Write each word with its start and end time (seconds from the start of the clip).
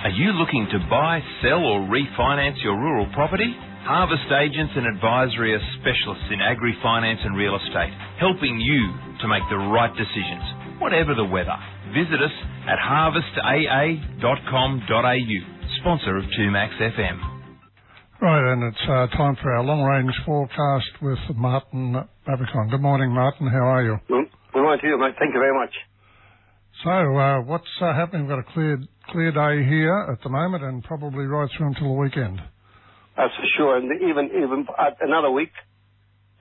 Are 0.00 0.16
you 0.16 0.32
looking 0.32 0.64
to 0.72 0.80
buy, 0.88 1.20
sell, 1.44 1.60
or 1.60 1.84
refinance 1.84 2.56
your 2.64 2.72
rural 2.72 3.04
property? 3.12 3.52
Harvest 3.84 4.32
Agents 4.32 4.72
and 4.74 4.88
Advisory 4.96 5.52
are 5.52 5.60
specialists 5.76 6.24
in 6.32 6.40
agri 6.40 6.72
finance 6.82 7.20
and 7.22 7.36
real 7.36 7.52
estate, 7.56 7.92
helping 8.16 8.56
you 8.56 8.96
to 9.20 9.28
make 9.28 9.42
the 9.52 9.60
right 9.60 9.92
decisions, 9.92 10.80
whatever 10.80 11.12
the 11.14 11.28
weather. 11.28 11.52
Visit 11.92 12.16
us 12.16 12.32
at 12.64 12.80
harvestaa.com.au, 12.80 15.36
sponsor 15.84 16.16
of 16.16 16.24
2Max 16.32 16.80
FM. 16.80 17.20
Right, 18.22 18.52
and 18.52 18.62
it's 18.72 18.84
uh, 18.88 19.06
time 19.16 19.36
for 19.42 19.52
our 19.52 19.62
long 19.62 19.82
range 19.84 20.14
forecast 20.24 20.88
with 21.02 21.18
Martin 21.36 21.92
Babakian. 22.26 22.70
Good 22.70 22.80
morning, 22.80 23.12
Martin. 23.12 23.48
How 23.48 23.68
are 23.68 23.82
you? 23.84 23.98
Good 24.08 24.62
morning 24.62 24.80
to 24.80 24.86
you, 24.88 24.96
mate. 24.98 25.14
Thank 25.18 25.34
you 25.34 25.40
very 25.40 25.52
much. 25.52 25.74
So, 26.82 26.88
uh, 26.90 27.42
what's 27.42 27.68
uh, 27.82 27.92
happening? 27.92 28.22
We've 28.22 28.30
got 28.30 28.38
a 28.38 28.52
clear, 28.54 28.80
clear 29.10 29.32
day 29.32 29.68
here 29.68 30.08
at 30.10 30.22
the 30.22 30.30
moment 30.30 30.64
and 30.64 30.82
probably 30.82 31.26
right 31.26 31.48
through 31.56 31.68
until 31.68 31.88
the 31.88 32.00
weekend. 32.00 32.40
That's 33.16 33.34
for 33.36 33.48
sure. 33.56 33.76
And 33.76 33.90
even, 34.00 34.30
even 34.32 34.66
another 35.02 35.30
week, 35.30 35.52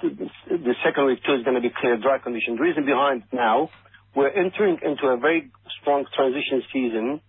the 0.02 0.76
second 0.86 1.08
week 1.08 1.20
too 1.26 1.36
is 1.36 1.44
going 1.44 1.56
to 1.56 1.62
be 1.62 1.74
clear, 1.76 1.98
dry 1.98 2.20
conditions. 2.20 2.58
The 2.58 2.64
reason 2.64 2.86
behind 2.86 3.24
now, 3.34 3.70
we're 4.16 4.30
entering 4.30 4.80
into 4.82 5.08
a 5.08 5.18
very 5.18 5.52
strong 5.82 6.06
transition 6.16 6.64
season. 6.72 7.22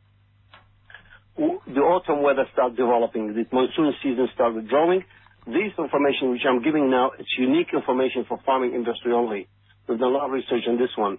The 1.36 1.80
autumn 1.80 2.22
weather 2.22 2.46
starts 2.52 2.76
developing. 2.76 3.34
The 3.34 3.44
monsoon 3.50 3.92
season 4.04 4.28
starts 4.34 4.54
withdrawing. 4.54 5.02
This 5.46 5.74
information 5.76 6.30
which 6.30 6.46
I'm 6.46 6.62
giving 6.62 6.90
now, 6.90 7.10
it's 7.18 7.34
unique 7.38 7.74
information 7.74 8.24
for 8.28 8.38
farming 8.46 8.74
industry 8.74 9.12
only. 9.12 9.48
We've 9.88 9.98
done 9.98 10.12
a 10.12 10.14
lot 10.14 10.26
of 10.26 10.32
research 10.32 10.62
on 10.68 10.78
this 10.78 10.94
one. 10.96 11.18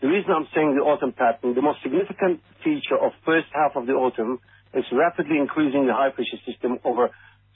The 0.00 0.08
reason 0.08 0.32
I'm 0.32 0.48
saying 0.54 0.80
the 0.80 0.84
autumn 0.84 1.12
pattern, 1.12 1.54
the 1.54 1.60
most 1.60 1.82
significant 1.82 2.40
feature 2.64 2.96
of 2.96 3.12
first 3.24 3.48
half 3.52 3.76
of 3.76 3.84
the 3.86 3.92
autumn 3.92 4.40
is 4.72 4.84
rapidly 4.92 5.36
increasing 5.36 5.86
the 5.86 5.92
high 5.92 6.08
pressure 6.08 6.40
system 6.48 6.80
over 6.84 7.10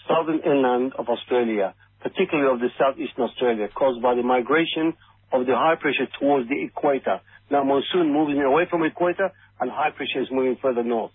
southern 0.05 0.41
inland 0.45 0.93
of 0.99 1.09
Australia, 1.09 1.73
particularly 2.05 2.53
of 2.53 2.61
the 2.61 2.69
southeastern 2.77 3.25
Australia, 3.25 3.69
caused 3.73 4.03
by 4.03 4.15
the 4.15 4.23
migration 4.23 4.93
of 5.33 5.47
the 5.47 5.57
high 5.57 5.77
pressure 5.81 6.05
towards 6.21 6.49
the 6.53 6.61
equator. 6.61 7.21
Now 7.51 7.65
monsoon 7.65 8.13
moving 8.13 8.43
away 8.43 8.69
from 8.69 8.85
equator 8.85 9.33
and 9.61 9.71
high 9.71 9.91
pressure 9.97 10.21
is 10.21 10.29
moving 10.31 10.61
further 10.61 10.85
north. 10.85 11.13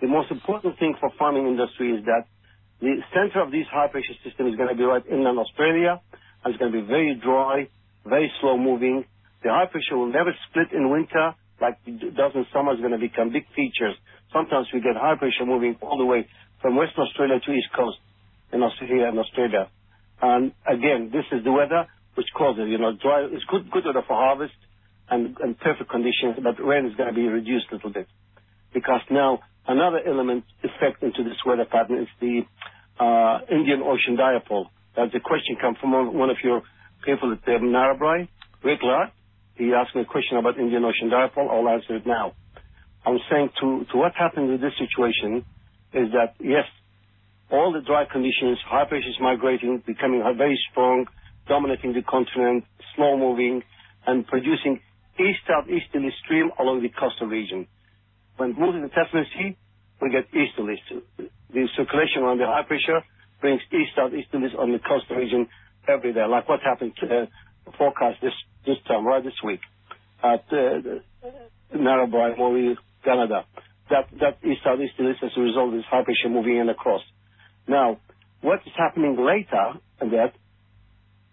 The 0.00 0.08
most 0.08 0.30
important 0.30 0.78
thing 0.78 0.94
for 1.00 1.10
farming 1.18 1.46
industry 1.46 1.96
is 1.96 2.04
that 2.04 2.28
the 2.80 3.00
center 3.16 3.40
of 3.40 3.50
this 3.50 3.64
high 3.72 3.88
pressure 3.88 4.16
system 4.24 4.46
is 4.46 4.56
going 4.56 4.68
to 4.68 4.76
be 4.76 4.84
right 4.84 5.04
inland 5.08 5.38
Australia 5.38 6.00
and 6.44 6.52
it's 6.52 6.60
going 6.60 6.72
to 6.72 6.80
be 6.80 6.86
very 6.86 7.14
dry, 7.14 7.68
very 8.04 8.32
slow 8.40 8.56
moving, 8.56 9.04
the 9.42 9.50
high 9.50 9.66
pressure 9.66 9.96
will 9.96 10.12
never 10.12 10.34
split 10.48 10.72
in 10.72 10.90
winter 10.90 11.34
like 11.60 11.78
it 11.86 12.16
does 12.16 12.32
in 12.34 12.46
summer. 12.52 12.72
It's 12.72 12.80
going 12.80 12.96
to 12.96 12.98
become 12.98 13.32
big 13.32 13.46
features. 13.54 13.96
Sometimes 14.32 14.68
we 14.72 14.80
get 14.80 14.96
high 14.96 15.16
pressure 15.16 15.44
moving 15.44 15.76
all 15.80 15.98
the 15.98 16.04
way 16.04 16.28
from 16.60 16.76
Western 16.76 17.04
Australia 17.04 17.40
to 17.40 17.52
East 17.52 17.68
Coast 17.76 17.98
in 18.52 18.62
Australia 18.62 19.08
and 19.08 19.18
Australia. 19.18 19.68
And 20.22 20.52
again, 20.66 21.10
this 21.12 21.24
is 21.32 21.44
the 21.44 21.52
weather 21.52 21.86
which 22.14 22.26
causes, 22.36 22.68
you 22.68 22.78
know, 22.78 22.92
dry. 22.96 23.24
It's 23.30 23.44
good, 23.44 23.70
good 23.70 23.84
weather 23.86 24.04
for 24.06 24.16
harvest 24.16 24.54
and, 25.08 25.36
and 25.40 25.58
perfect 25.58 25.90
conditions, 25.90 26.36
but 26.42 26.62
rain 26.62 26.86
is 26.86 26.94
going 26.96 27.08
to 27.08 27.14
be 27.14 27.26
reduced 27.26 27.66
a 27.72 27.76
little 27.76 27.92
bit 27.92 28.06
because 28.72 29.00
now 29.10 29.40
another 29.66 30.00
element 30.06 30.44
effect 30.62 31.02
into 31.02 31.24
this 31.24 31.38
weather 31.44 31.64
pattern 31.64 32.02
is 32.02 32.08
the 32.20 32.42
uh, 33.00 33.40
Indian 33.50 33.82
Ocean 33.82 34.16
dipole. 34.16 34.66
That's 34.96 35.14
a 35.14 35.20
question 35.20 35.56
come 35.60 35.76
from 35.80 36.14
one 36.14 36.30
of 36.30 36.36
your 36.42 36.62
people 37.04 37.32
at 37.32 37.44
the 37.44 37.52
Narrabri, 37.52 38.28
Rick 38.62 38.80
Lark. 38.82 39.10
He 39.60 39.74
asked 39.76 39.94
me 39.94 40.00
a 40.00 40.08
question 40.08 40.38
about 40.38 40.56
Indian 40.56 40.82
Ocean 40.88 41.12
dipole. 41.12 41.52
I'll 41.52 41.68
answer 41.68 41.96
it 41.96 42.06
now. 42.06 42.32
I'm 43.04 43.20
saying 43.30 43.50
to, 43.60 43.84
what 43.92 44.12
happened 44.16 44.48
with 44.48 44.62
this 44.62 44.72
situation 44.80 45.44
is 45.92 46.08
that, 46.16 46.32
yes, 46.40 46.64
all 47.52 47.70
the 47.70 47.84
dry 47.84 48.06
conditions, 48.10 48.56
high 48.64 48.86
pressure 48.88 49.12
is 49.12 49.20
migrating, 49.20 49.82
becoming 49.84 50.24
very 50.38 50.58
strong, 50.70 51.04
dominating 51.46 51.92
the 51.92 52.00
continent, 52.00 52.64
slow 52.96 53.18
moving, 53.18 53.62
and 54.06 54.26
producing 54.26 54.80
east-southeasterly 55.20 56.08
stream 56.24 56.50
along 56.58 56.80
the 56.80 56.88
coastal 56.88 57.26
region. 57.26 57.66
When 58.38 58.56
moving 58.56 58.80
the 58.80 58.88
Tasman 58.88 59.26
Sea, 59.36 59.58
we 60.00 60.08
get 60.08 60.24
easterly. 60.32 60.80
The 61.52 61.68
circulation 61.76 62.22
around 62.22 62.38
the 62.38 62.46
high 62.46 62.64
pressure 62.64 63.04
brings 63.42 63.60
east-southeasterlies 63.70 64.56
on 64.58 64.72
the 64.72 64.78
coastal 64.78 65.16
region 65.16 65.48
every 65.86 66.14
day, 66.14 66.24
like 66.24 66.48
what 66.48 66.60
happened 66.60 66.92
to, 67.00 67.06
uh, 67.06 67.26
forecast 67.80 68.20
this 68.20 68.36
this 68.66 68.76
time, 68.86 69.06
right 69.06 69.24
this 69.24 69.40
week, 69.42 69.60
at 70.22 70.44
uh, 70.52 71.00
Narrabri, 71.74 72.36
Moree, 72.36 72.76
Gunnedah. 73.06 73.44
That, 73.88 74.06
that 74.20 74.38
is 74.44 74.58
southeasterly 74.62 75.16
as 75.16 75.32
a 75.34 75.40
result 75.40 75.68
of 75.68 75.74
this 75.74 75.88
high 75.90 76.04
pressure 76.04 76.28
moving 76.28 76.58
in 76.58 76.68
across. 76.68 77.00
Now, 77.66 77.98
what 78.42 78.60
is 78.66 78.72
happening 78.76 79.16
later 79.16 79.80
in 80.00 80.10
that, 80.10 80.32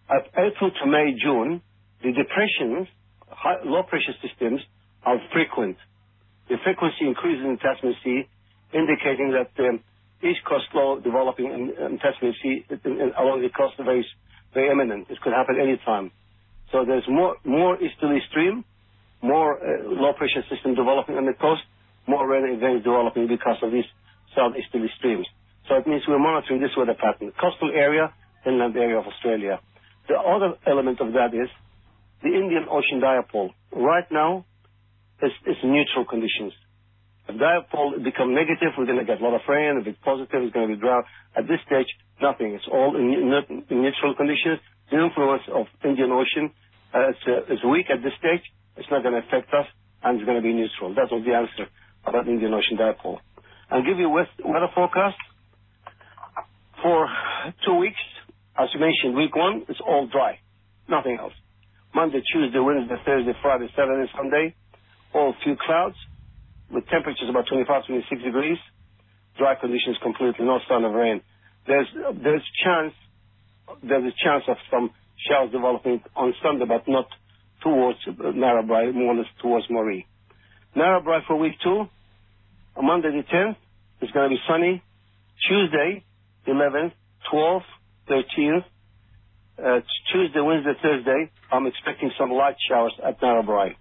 at 0.09 0.23
April 0.39 0.71
to 0.71 0.85
May, 0.87 1.13
June, 1.21 1.61
the 2.01 2.11
depressions, 2.13 2.87
high, 3.29 3.59
low 3.65 3.83
pressure 3.83 4.15
systems 4.23 4.61
are 5.03 5.17
frequent. 5.33 5.77
The 6.49 6.55
frequency 6.63 7.05
increases 7.05 7.43
in 7.43 7.57
Tasman 7.59 7.95
Sea, 8.03 8.23
indicating 8.73 9.35
that 9.35 9.51
the 9.57 9.79
East 10.25 10.39
Coast 10.47 10.65
low 10.73 10.99
developing 10.99 11.47
in, 11.47 11.61
in 11.75 11.99
Tasman 11.99 12.33
Sea 12.41 12.65
in, 12.69 12.91
in, 12.91 13.11
along 13.19 13.41
the 13.43 13.49
coast 13.49 13.75
is 13.77 13.85
very, 13.85 14.05
very 14.53 14.71
imminent. 14.71 15.09
This 15.09 15.19
could 15.21 15.33
happen 15.33 15.57
any 15.61 15.77
time. 15.85 16.11
So 16.71 16.83
there's 16.85 17.07
more, 17.07 17.35
more 17.45 17.81
easterly 17.81 18.19
stream, 18.29 18.65
more 19.21 19.55
uh, 19.55 19.87
low 19.87 20.13
pressure 20.13 20.43
system 20.49 20.75
developing 20.75 21.15
on 21.15 21.25
the 21.25 21.33
coast, 21.33 21.61
more 22.07 22.27
rain 22.27 22.53
events 22.53 22.83
developing 22.83 23.27
because 23.27 23.57
of 23.63 23.71
these 23.71 23.87
southeasterly 24.35 24.89
streams. 24.97 25.27
So 25.67 25.75
it 25.75 25.87
means 25.87 26.03
we're 26.07 26.19
monitoring 26.19 26.61
this 26.61 26.71
weather 26.77 26.95
pattern. 26.95 27.31
Coastal 27.39 27.71
area, 27.73 28.13
inland 28.45 28.75
area 28.75 28.97
of 28.99 29.05
Australia. 29.07 29.59
The 30.07 30.15
other 30.15 30.55
element 30.65 31.01
of 31.01 31.13
that 31.13 31.33
is 31.33 31.49
the 32.23 32.29
Indian 32.29 32.65
Ocean 32.69 33.01
dipole. 33.01 33.51
Right 33.71 34.07
now, 34.11 34.45
it's, 35.21 35.35
neutral 35.63 36.05
conditions. 36.05 36.53
If 37.27 37.35
dipole 37.35 38.03
become 38.03 38.33
negative, 38.33 38.75
we're 38.77 38.85
going 38.85 38.99
to 38.99 39.05
get 39.05 39.19
a 39.19 39.23
lot 39.23 39.35
of 39.35 39.41
rain. 39.47 39.79
If 39.81 39.87
it's 39.87 39.99
positive, 40.03 40.43
it's 40.43 40.53
going 40.53 40.69
to 40.69 40.75
be 40.75 40.79
drought. 40.79 41.03
At 41.35 41.47
this 41.47 41.59
stage, 41.65 41.87
nothing. 42.21 42.53
It's 42.53 42.67
all 42.71 42.95
in 42.95 43.27
neutral 43.69 44.15
conditions 44.15 44.59
the 44.91 45.03
influence 45.03 45.43
of 45.53 45.67
Indian 45.83 46.11
Ocean 46.11 46.51
uh, 46.93 47.09
is, 47.09 47.59
uh, 47.63 47.67
weak 47.67 47.87
at 47.89 48.03
this 48.03 48.13
stage. 48.19 48.43
It's 48.77 48.87
not 48.91 49.03
going 49.03 49.13
to 49.13 49.25
affect 49.25 49.53
us, 49.53 49.65
and 50.03 50.17
it's 50.17 50.25
going 50.25 50.37
to 50.37 50.45
be 50.45 50.53
neutral. 50.53 50.93
That 50.95 51.11
was 51.11 51.23
the 51.25 51.33
answer 51.33 51.69
about 52.05 52.27
Indian 52.27 52.53
Ocean 52.53 52.77
dipole. 52.77 53.19
I'll 53.69 53.83
give 53.83 53.99
you 53.99 54.09
weather 54.09 54.71
forecast 54.73 55.17
for 56.81 57.09
two 57.65 57.75
weeks. 57.75 57.99
As 58.57 58.69
you 58.73 58.79
mentioned, 58.79 59.15
week 59.15 59.35
one 59.35 59.65
is 59.69 59.77
all 59.85 60.07
dry, 60.07 60.39
nothing 60.89 61.17
else. 61.19 61.33
Monday, 61.93 62.21
Tuesday, 62.31 62.59
Wednesday, 62.59 62.95
Thursday, 63.05 63.33
Friday, 63.41 63.67
Saturday, 63.75 64.09
Sunday, 64.15 64.55
all 65.13 65.33
few 65.43 65.55
clouds 65.59 65.95
with 66.71 66.87
temperatures 66.87 67.29
about 67.29 67.45
25, 67.47 67.85
26 67.87 68.23
degrees. 68.23 68.57
Dry 69.37 69.55
conditions 69.55 69.97
completely, 70.01 70.45
no 70.45 70.59
sign 70.67 70.83
of 70.83 70.93
rain. 70.93 71.21
There's 71.67 71.87
there's 72.23 72.41
chance 72.63 72.93
there's 73.83 74.03
a 74.03 74.15
chance 74.23 74.43
of 74.47 74.57
some 74.71 74.91
showers 75.29 75.51
developing 75.51 76.01
on 76.15 76.33
Sunday, 76.43 76.65
but 76.65 76.87
not 76.87 77.07
towards 77.61 77.99
Narrabri, 78.07 78.93
more 78.93 79.13
or 79.13 79.15
less 79.15 79.27
towards 79.41 79.67
Moree. 79.67 80.05
Narrabri 80.75 81.25
for 81.27 81.37
week 81.37 81.53
two, 81.63 81.87
on 82.75 82.85
Monday 82.85 83.09
the 83.09 83.23
10th, 83.23 83.55
it's 84.01 84.11
going 84.11 84.29
to 84.29 84.35
be 84.35 84.41
sunny. 84.47 84.83
Tuesday, 85.47 86.03
11th, 86.47 86.93
12th, 87.31 87.61
13th, 88.09 88.65
uh, 89.63 89.79
Tuesday, 90.11 90.39
Wednesday, 90.41 90.73
Thursday, 90.81 91.31
I'm 91.51 91.65
expecting 91.65 92.11
some 92.17 92.31
light 92.31 92.55
showers 92.69 92.93
at 93.03 93.19
Narrabri. 93.21 93.75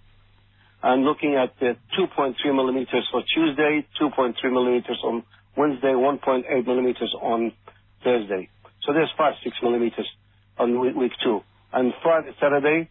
I'm 0.83 1.01
looking 1.01 1.35
at 1.35 1.55
uh, 1.61 1.75
2.3 1.99 2.35
millimeters 2.55 3.09
for 3.11 3.23
Tuesday, 3.35 3.87
2.3 4.01 4.35
millimeters 4.53 4.99
on 5.05 5.25
Wednesday, 5.57 5.93
1.8 5.93 6.67
millimeters 6.67 7.15
on 7.21 7.53
Thursday. 8.05 8.49
So 8.87 8.93
there's 8.93 9.11
five, 9.19 9.35
six 9.43 9.57
millimeters 9.63 10.07
on 10.59 10.79
week 10.97 11.13
two. 11.23 11.41
And 11.73 11.93
Friday, 12.03 12.31
Saturday, 12.41 12.89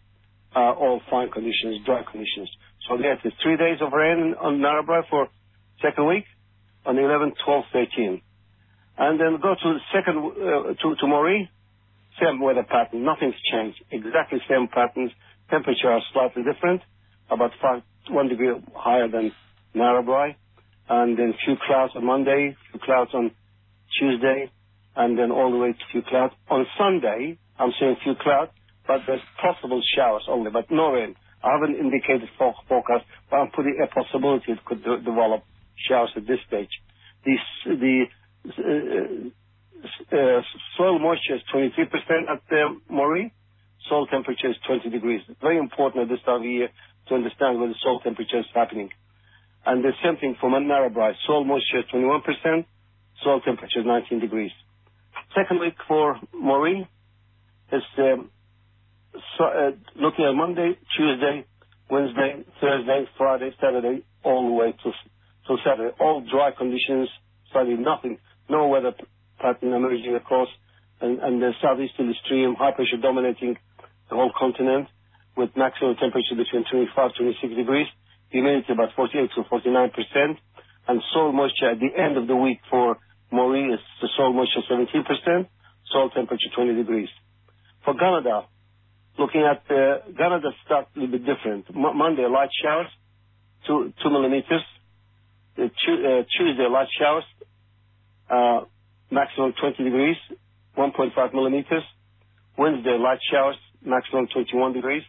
uh, 0.54 0.72
all 0.76 1.00
fine 1.10 1.30
conditions, 1.30 1.84
dry 1.84 2.02
conditions. 2.02 2.50
So 2.86 2.96
there's 2.98 3.18
three 3.42 3.56
days 3.56 3.78
of 3.80 3.92
rain 3.92 4.34
on 4.38 4.58
Narrabri 4.58 5.08
for 5.08 5.28
second 5.82 6.06
week, 6.06 6.24
on 6.84 6.96
the 6.96 7.02
11th, 7.02 7.34
12th, 7.46 7.64
13th. 7.74 8.22
And 8.98 9.20
then 9.20 9.40
go 9.40 9.54
to 9.54 9.74
the 9.74 9.80
second, 9.92 10.18
uh, 10.18 10.74
to, 10.74 10.96
to 10.96 11.06
Moree, 11.06 11.48
same 12.22 12.40
weather 12.40 12.62
pattern. 12.62 13.04
Nothing's 13.04 13.34
changed. 13.50 13.82
Exactly 13.90 14.38
same 14.48 14.68
patterns. 14.68 15.12
Temperature 15.50 15.90
are 15.90 16.00
slightly 16.12 16.42
different, 16.42 16.82
about 17.30 17.52
one 18.08 18.28
degree 18.28 18.52
higher 18.74 19.08
than 19.08 19.32
Narrabri. 19.74 20.34
And 20.88 21.18
then 21.18 21.34
few 21.44 21.56
clouds 21.66 21.92
on 21.96 22.04
Monday, 22.04 22.56
few 22.70 22.80
clouds 22.80 23.10
on 23.12 23.32
Tuesday, 23.98 24.50
and 24.96 25.18
then 25.18 25.30
all 25.30 25.50
the 25.52 25.58
way 25.58 25.72
to 25.72 25.84
few 25.92 26.02
clouds. 26.02 26.34
On 26.50 26.66
Sunday, 26.78 27.38
I'm 27.58 27.72
saying 27.78 27.96
few 28.02 28.14
clouds, 28.20 28.50
but 28.86 29.00
there's 29.06 29.20
possible 29.40 29.82
showers 29.96 30.24
only, 30.28 30.50
but 30.50 30.70
no 30.70 30.90
rain. 30.92 31.14
I 31.42 31.52
haven't 31.52 31.76
indicated 31.76 32.28
for 32.38 32.54
forecast, 32.68 33.04
but 33.30 33.36
I'm 33.36 33.50
putting 33.54 33.76
a 33.82 33.86
possibility 33.86 34.52
it 34.52 34.64
could 34.64 34.82
de- 34.82 35.00
develop 35.02 35.42
showers 35.88 36.10
at 36.16 36.26
this 36.26 36.38
stage. 36.48 36.70
The 37.24 38.04
uh, 38.46 39.28
uh, 40.12 40.40
soil 40.76 40.98
moisture 40.98 41.36
is 41.36 41.42
23% 41.54 41.86
at 42.30 42.42
Moree. 42.90 43.30
Soil 43.88 44.06
temperature 44.06 44.50
is 44.50 44.56
20 44.66 44.90
degrees. 44.90 45.20
Very 45.40 45.58
important 45.58 46.04
at 46.04 46.08
this 46.08 46.24
time 46.24 46.40
of 46.40 46.46
year 46.46 46.68
to 47.08 47.14
understand 47.14 47.60
where 47.60 47.68
the 47.68 47.74
soil 47.82 48.00
temperature 48.00 48.40
is 48.40 48.46
happening. 48.54 48.90
And 49.64 49.84
the 49.84 49.92
same 50.02 50.16
thing 50.16 50.36
for 50.40 50.48
Narrabri. 50.50 51.12
Soil 51.26 51.44
moisture 51.44 51.80
is 51.80 51.84
21%, 51.92 52.64
soil 53.22 53.40
temperature 53.40 53.80
is 53.80 53.86
19 53.86 54.20
degrees. 54.20 54.52
Second 55.36 55.60
week 55.60 55.74
for 55.86 56.18
Moree 56.34 56.88
is 57.70 57.82
um, 57.98 58.30
uh, 59.38 59.70
looking 59.94 60.24
at 60.24 60.32
Monday, 60.32 60.78
Tuesday, 60.96 61.44
Wednesday, 61.90 62.42
Thursday, 62.58 63.04
Friday, 63.18 63.50
Saturday, 63.60 64.02
all 64.24 64.48
the 64.48 64.54
way 64.54 64.72
to 64.72 64.92
Saturday. 65.62 65.94
All 66.00 66.22
dry 66.22 66.52
conditions, 66.56 67.10
slightly 67.52 67.74
nothing, 67.74 68.18
no 68.48 68.68
weather 68.68 68.94
pattern 69.38 69.74
emerging 69.74 70.14
across. 70.16 70.48
And 71.02 71.42
the 71.42 71.52
southeasterly 71.60 72.14
stream, 72.24 72.54
high 72.58 72.72
pressure 72.72 72.96
dominating 72.96 73.58
the 74.08 74.16
whole 74.16 74.32
continent 74.38 74.88
with 75.36 75.50
maximum 75.54 75.96
temperature 75.96 76.34
between 76.34 76.64
25, 76.64 77.10
26 77.14 77.54
degrees. 77.56 77.86
Humidity 78.30 78.72
about 78.72 78.96
48%-49%. 78.96 80.38
And 80.88 81.02
soil 81.12 81.32
moisture 81.32 81.72
at 81.72 81.78
the 81.78 81.90
end 82.00 82.16
of 82.16 82.26
the 82.26 82.36
week 82.36 82.60
for 82.70 82.96
Moree 83.32 83.74
is 83.74 83.80
the 84.00 84.08
soil 84.16 84.32
moisture 84.32 84.60
17%, 84.70 85.46
soil 85.90 86.10
temperature 86.10 86.48
20 86.54 86.74
degrees. 86.74 87.08
For 87.84 87.94
Gunnedah, 87.94 88.44
looking 89.18 89.42
at 89.42 89.62
uh, 89.70 90.08
Gunnedah 90.12 90.52
start 90.64 90.88
a 90.94 91.00
little 91.00 91.18
bit 91.18 91.26
different. 91.26 91.66
Monday, 91.74 92.26
light 92.26 92.50
showers, 92.62 92.88
2 93.66 93.92
millimeters. 94.10 94.62
Uh, 95.58 95.68
Tuesday, 96.36 96.66
light 96.70 96.88
showers, 96.98 97.24
uh, 98.30 98.60
maximum 99.10 99.54
20 99.60 99.84
degrees, 99.84 100.16
1.5 100.76 101.34
millimeters. 101.34 101.82
Wednesday, 102.58 102.96
light 102.98 103.18
showers, 103.30 103.56
maximum 103.84 104.26
21 104.32 104.72
degrees, 104.72 105.02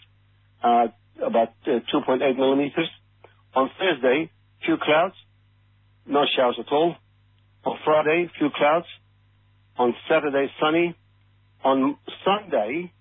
about 0.64 1.54
2.8 1.66 2.36
millimeters. 2.38 2.90
On 3.56 3.70
Thursday, 3.80 4.30
few 4.66 4.78
clouds, 4.82 5.16
no 6.06 6.24
showers 6.36 6.58
at 6.60 6.72
all. 6.72 6.96
On 7.68 7.78
Friday, 7.84 8.32
few 8.40 8.50
clouds. 8.56 8.86
On 9.78 9.94
Saturday, 10.10 10.48
sunny. 10.58 10.96
On 11.66 11.98
Sunday, 12.24 12.94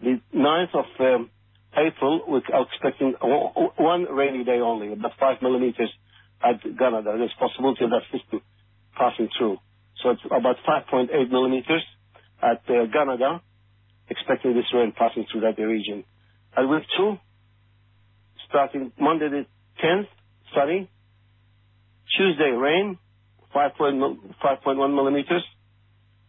the 0.00 0.20
9th 0.34 0.74
of 0.74 0.86
um, 0.98 1.30
April, 1.76 2.22
we 2.28 2.42
are 2.52 2.66
expecting 2.66 3.12
one 3.12 4.02
rainy 4.10 4.42
day 4.42 4.58
only, 4.58 4.92
about 4.92 5.12
5 5.20 5.40
millimeters 5.40 5.88
at 6.42 6.60
Gunnedah. 6.64 7.16
There's 7.16 7.32
possibility 7.38 7.84
of 7.84 7.90
that 7.90 8.02
system 8.10 8.42
passing 8.98 9.28
through. 9.38 9.58
So 10.02 10.10
it's 10.10 10.22
about 10.26 10.56
5.8 10.66 11.30
millimeters 11.30 11.84
at 12.42 12.62
uh, 12.68 12.90
Gunnedah, 12.90 13.40
expecting 14.10 14.54
this 14.54 14.66
rain 14.74 14.92
passing 14.98 15.26
through 15.30 15.42
that 15.42 15.62
region. 15.62 16.02
At 16.56 16.68
week 16.68 16.82
two, 16.96 17.18
starting 18.48 18.90
Monday 18.98 19.28
the 19.28 19.46
10th, 19.80 20.08
sunny. 20.56 20.90
Tuesday, 22.18 22.50
rain, 22.50 22.98
5.1 23.54 24.94
millimeters. 24.94 25.44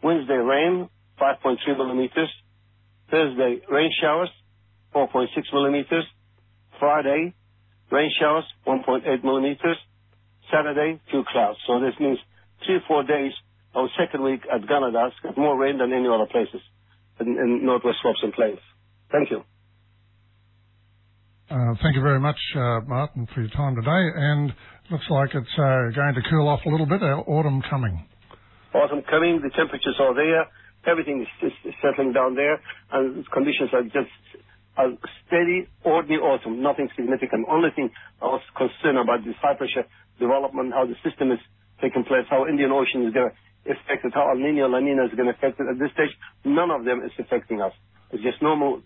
Wednesday, 0.02 0.36
rain, 0.36 0.90
5.3 1.20 1.58
millimeters. 1.78 2.30
Thursday, 3.10 3.62
rain 3.70 3.92
showers, 4.02 4.30
4.6 4.96 5.28
millimeters. 5.54 6.06
Friday, 6.80 7.34
rain 7.92 8.12
showers, 8.20 8.46
1.8 8.68 9.24
millimeters. 9.24 9.78
Saturday, 10.52 11.00
few 11.10 11.24
clouds. 11.31 11.60
So 11.68 11.80
this 11.80 11.94
means 12.00 12.20
three, 12.66 12.80
four 12.88 13.04
days 13.04 13.31
of 13.76 13.90
second 13.98 14.24
week 14.24 14.42
at 14.52 14.62
it's 14.62 15.19
got 15.24 15.38
more 15.38 15.58
rain 15.58 15.78
than 15.78 15.94
any 15.94 16.08
other 16.08 16.28
places 16.30 16.62
in 17.19 17.66
North-West 17.66 17.98
Slopes 18.02 18.19
and 18.24 18.34
Plains. 18.34 18.60
Thank 19.12 19.31
you. 19.31 19.44
Uh, 21.54 21.78
thank 21.84 21.94
you 21.94 22.02
very 22.02 22.20
much, 22.20 22.40
uh, 22.58 22.82
Martin, 22.90 23.28
for 23.30 23.42
your 23.42 23.52
time 23.52 23.76
today. 23.76 24.04
And 24.18 24.50
looks 24.90 25.06
like 25.08 25.30
it's 25.38 25.54
uh, 25.54 25.94
going 25.94 26.16
to 26.18 26.26
cool 26.28 26.48
off 26.50 26.66
a 26.66 26.70
little 26.70 26.88
bit. 26.88 26.98
Autumn 27.04 27.62
coming. 27.70 28.10
Autumn 28.74 29.04
coming. 29.06 29.38
The 29.38 29.52
temperatures 29.54 29.94
are 30.02 30.16
there. 30.16 30.50
Everything 30.90 31.22
is 31.22 31.54
settling 31.80 32.12
down 32.12 32.34
there, 32.34 32.60
and 32.92 33.24
conditions 33.30 33.70
are 33.72 33.84
just 33.84 34.10
a 34.82 34.98
steady, 35.28 35.70
ordinary 35.86 36.20
autumn. 36.20 36.64
Nothing 36.64 36.90
significant. 36.96 37.46
Only 37.48 37.70
thing 37.76 37.92
I 38.20 38.26
was 38.34 38.42
concerned 38.58 38.98
about 38.98 39.24
this 39.24 39.36
high 39.40 39.54
pressure 39.54 39.86
development, 40.20 40.74
how 40.74 40.88
the 40.88 40.98
system 41.08 41.32
is 41.32 41.40
taking 41.80 42.04
place, 42.04 42.26
how 42.32 42.48
Indian 42.50 42.72
Ocean 42.72 43.06
is 43.06 43.14
going 43.14 43.30
to 43.30 43.72
affect 43.72 44.04
it, 44.04 44.12
how 44.16 44.32
El 44.32 44.42
Niño, 44.42 44.68
La 44.68 44.82
Niña 44.82 45.06
is 45.06 45.14
going 45.14 45.30
to 45.30 45.38
affect 45.38 45.62
it. 45.62 45.70
At 45.70 45.78
this 45.78 45.94
stage, 45.94 46.18
none 46.44 46.72
of 46.72 46.84
them 46.84 47.06
is 47.06 47.14
affecting 47.20 47.62
us. 47.62 47.74
It's 48.10 48.24
just 48.24 48.42
normal 48.42 48.82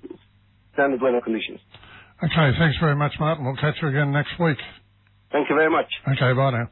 standard 0.73 1.01
weather 1.01 1.21
conditions. 1.23 1.63
Okay. 2.23 2.51
Thanks 2.57 2.77
very 2.79 2.95
much, 2.95 3.13
Martin. 3.19 3.45
We'll 3.45 3.55
catch 3.57 3.75
you 3.81 3.89
again 3.89 4.11
next 4.11 4.39
week. 4.39 4.57
Thank 5.31 5.49
you 5.49 5.55
very 5.55 5.69
much. 5.69 5.85
Okay. 6.07 6.33
Bye 6.33 6.51
now. 6.51 6.69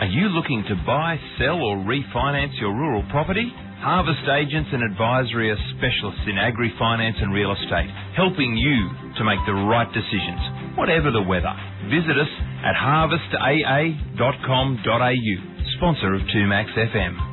Are 0.00 0.06
you 0.10 0.28
looking 0.30 0.64
to 0.68 0.74
buy, 0.84 1.18
sell, 1.38 1.60
or 1.62 1.76
refinance 1.76 2.58
your 2.60 2.72
rural 2.74 3.04
property? 3.10 3.52
Harvest 3.82 4.22
Agents 4.30 4.70
and 4.72 4.82
Advisory 4.82 5.50
are 5.50 5.58
specialists 5.76 6.22
in 6.26 6.38
agri 6.38 6.72
finance 6.78 7.16
and 7.20 7.32
real 7.34 7.52
estate, 7.52 7.90
helping 8.14 8.56
you 8.56 8.90
to 9.18 9.24
make 9.24 9.38
the 9.46 9.54
right 9.54 9.88
decisions, 9.92 10.40
whatever 10.78 11.10
the 11.10 11.22
weather. 11.22 11.52
Visit 11.90 12.16
us 12.18 12.28
at 12.62 12.74
harvestaa.com.au, 12.78 15.36
sponsor 15.78 16.14
of 16.14 16.22
2Max 16.22 16.70
FM. 16.78 17.31